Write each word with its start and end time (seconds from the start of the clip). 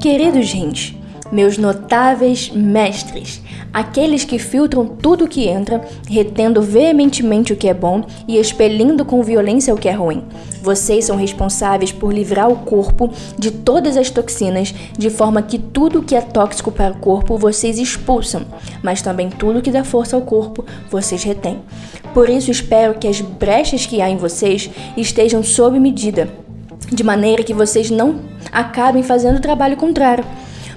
Queridos 0.00 0.46
gente, 0.46 1.00
meus 1.32 1.56
notáveis 1.56 2.50
mestres, 2.50 3.42
aqueles 3.72 4.24
que 4.24 4.38
filtram 4.38 4.86
tudo 4.86 5.24
o 5.24 5.28
que 5.28 5.48
entra, 5.48 5.82
retendo 6.08 6.60
veementemente 6.60 7.52
o 7.52 7.56
que 7.56 7.66
é 7.66 7.74
bom 7.74 8.04
e 8.28 8.36
expelindo 8.36 9.06
com 9.06 9.22
violência 9.22 9.74
o 9.74 9.78
que 9.78 9.88
é 9.88 9.92
ruim. 9.92 10.22
Vocês 10.62 11.06
são 11.06 11.16
responsáveis 11.16 11.92
por 11.92 12.12
livrar 12.12 12.48
o 12.48 12.56
corpo 12.56 13.10
de 13.38 13.50
todas 13.50 13.96
as 13.96 14.10
toxinas, 14.10 14.72
de 14.96 15.08
forma 15.08 15.42
que 15.42 15.58
tudo 15.58 16.02
que 16.02 16.14
é 16.14 16.20
tóxico 16.20 16.70
para 16.70 16.92
o 16.92 16.98
corpo 16.98 17.38
vocês 17.38 17.78
expulsam, 17.78 18.42
mas 18.82 19.00
também 19.00 19.30
tudo 19.30 19.62
que 19.62 19.70
dá 19.70 19.82
força 19.82 20.14
ao 20.14 20.22
corpo 20.22 20.64
vocês 20.90 21.24
retêm. 21.24 21.60
Por 22.12 22.28
isso 22.28 22.50
espero 22.50 22.98
que 22.98 23.08
as 23.08 23.20
brechas 23.20 23.86
que 23.86 24.02
há 24.02 24.10
em 24.10 24.18
vocês 24.18 24.70
estejam 24.96 25.42
sob 25.42 25.80
medida, 25.80 26.28
de 26.92 27.02
maneira 27.02 27.42
que 27.42 27.54
vocês 27.54 27.90
não 27.90 28.35
acabem 28.56 29.02
fazendo 29.02 29.36
o 29.36 29.42
trabalho 29.42 29.76
contrário. 29.76 30.24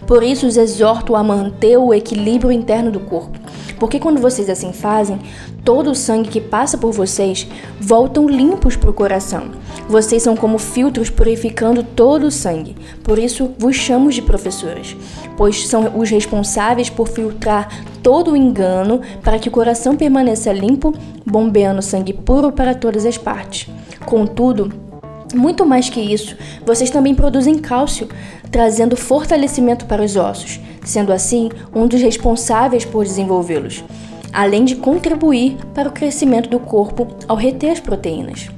Por 0.05 0.21
isso 0.21 0.45
os 0.45 0.57
exorto 0.57 1.15
a 1.15 1.23
manter 1.23 1.77
o 1.77 1.93
equilíbrio 1.93 2.51
interno 2.51 2.91
do 2.91 2.99
corpo. 2.99 3.39
Porque 3.79 3.99
quando 3.99 4.19
vocês 4.19 4.49
assim 4.49 4.73
fazem, 4.73 5.17
todo 5.63 5.91
o 5.91 5.95
sangue 5.95 6.27
que 6.27 6.41
passa 6.41 6.77
por 6.77 6.91
vocês 6.91 7.47
voltam 7.79 8.27
limpos 8.27 8.75
para 8.75 8.89
o 8.89 8.93
coração. 8.93 9.51
Vocês 9.87 10.21
são 10.21 10.35
como 10.35 10.57
filtros 10.57 11.09
purificando 11.09 11.81
todo 11.81 12.27
o 12.27 12.31
sangue. 12.31 12.75
Por 13.01 13.17
isso 13.17 13.51
vos 13.57 13.77
chamo 13.77 14.11
de 14.11 14.21
professores, 14.21 14.97
pois 15.37 15.65
são 15.65 15.97
os 15.97 16.09
responsáveis 16.09 16.89
por 16.89 17.07
filtrar 17.07 17.69
todo 18.03 18.31
o 18.31 18.37
engano 18.37 18.99
para 19.23 19.39
que 19.39 19.47
o 19.47 19.51
coração 19.51 19.95
permaneça 19.95 20.51
limpo, 20.51 20.93
bombeando 21.25 21.81
sangue 21.81 22.11
puro 22.11 22.51
para 22.51 22.75
todas 22.75 23.05
as 23.05 23.17
partes. 23.17 23.69
Contudo, 24.05 24.88
muito 25.33 25.65
mais 25.65 25.89
que 25.89 25.99
isso, 25.99 26.35
vocês 26.65 26.89
também 26.89 27.13
produzem 27.13 27.57
cálcio, 27.57 28.07
trazendo 28.51 28.97
fortalecimento 28.97 29.85
para 29.85 30.03
os 30.03 30.15
ossos, 30.15 30.59
sendo 30.83 31.13
assim 31.13 31.49
um 31.73 31.87
dos 31.87 32.01
responsáveis 32.01 32.85
por 32.85 33.03
desenvolvê-los, 33.03 33.83
além 34.33 34.65
de 34.65 34.75
contribuir 34.75 35.57
para 35.73 35.89
o 35.89 35.91
crescimento 35.91 36.49
do 36.49 36.59
corpo 36.59 37.07
ao 37.27 37.35
reter 37.35 37.71
as 37.71 37.79
proteínas. 37.79 38.49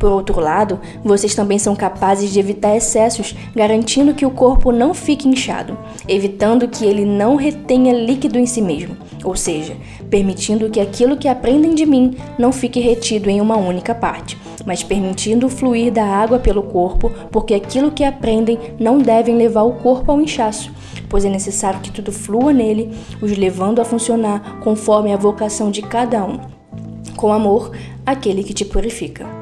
Por 0.00 0.10
outro 0.10 0.40
lado, 0.40 0.80
vocês 1.04 1.34
também 1.34 1.58
são 1.58 1.76
capazes 1.76 2.32
de 2.32 2.40
evitar 2.40 2.74
excessos, 2.74 3.34
garantindo 3.54 4.14
que 4.14 4.24
o 4.24 4.30
corpo 4.30 4.72
não 4.72 4.94
fique 4.94 5.28
inchado, 5.28 5.76
evitando 6.08 6.66
que 6.66 6.86
ele 6.86 7.04
não 7.04 7.36
retenha 7.36 7.92
líquido 7.92 8.38
em 8.38 8.46
si 8.46 8.62
mesmo, 8.62 8.96
ou 9.22 9.36
seja, 9.36 9.76
permitindo 10.08 10.70
que 10.70 10.80
aquilo 10.80 11.18
que 11.18 11.28
aprendem 11.28 11.74
de 11.74 11.84
mim 11.84 12.16
não 12.38 12.50
fique 12.50 12.80
retido 12.80 13.28
em 13.28 13.42
uma 13.42 13.58
única 13.58 13.94
parte, 13.94 14.38
mas 14.66 14.82
permitindo 14.82 15.46
o 15.46 15.50
fluir 15.50 15.92
da 15.92 16.04
água 16.04 16.38
pelo 16.38 16.62
corpo, 16.62 17.10
porque 17.30 17.54
aquilo 17.54 17.90
que 17.90 18.04
aprendem 18.04 18.58
não 18.78 18.98
devem 18.98 19.36
levar 19.36 19.62
o 19.62 19.74
corpo 19.74 20.12
ao 20.12 20.20
inchaço, 20.20 20.72
pois 21.08 21.24
é 21.24 21.30
necessário 21.30 21.80
que 21.80 21.90
tudo 21.90 22.12
flua 22.12 22.52
nele, 22.52 22.90
os 23.20 23.36
levando 23.36 23.80
a 23.80 23.84
funcionar 23.84 24.60
conforme 24.60 25.12
a 25.12 25.16
vocação 25.16 25.70
de 25.70 25.82
cada 25.82 26.24
um. 26.24 26.38
Com 27.16 27.32
amor, 27.32 27.72
aquele 28.04 28.42
que 28.42 28.54
te 28.54 28.64
purifica. 28.64 29.39